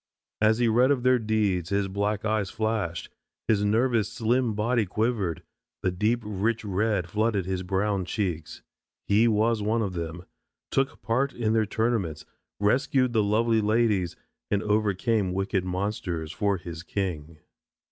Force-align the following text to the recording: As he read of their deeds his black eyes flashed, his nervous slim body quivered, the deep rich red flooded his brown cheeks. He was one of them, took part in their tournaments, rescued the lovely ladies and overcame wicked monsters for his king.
As 0.41 0.57
he 0.57 0.67
read 0.67 0.89
of 0.89 1.03
their 1.03 1.19
deeds 1.19 1.69
his 1.69 1.87
black 1.87 2.25
eyes 2.25 2.49
flashed, 2.49 3.11
his 3.47 3.63
nervous 3.63 4.11
slim 4.11 4.55
body 4.55 4.83
quivered, 4.83 5.43
the 5.83 5.91
deep 5.91 6.21
rich 6.23 6.65
red 6.65 7.07
flooded 7.07 7.45
his 7.45 7.61
brown 7.61 8.05
cheeks. 8.05 8.63
He 9.07 9.27
was 9.27 9.61
one 9.61 9.83
of 9.83 9.93
them, 9.93 10.25
took 10.71 11.03
part 11.03 11.33
in 11.33 11.53
their 11.53 11.67
tournaments, 11.67 12.25
rescued 12.59 13.13
the 13.13 13.21
lovely 13.21 13.61
ladies 13.61 14.15
and 14.49 14.63
overcame 14.63 15.33
wicked 15.33 15.63
monsters 15.63 16.31
for 16.31 16.57
his 16.57 16.81
king. 16.81 17.37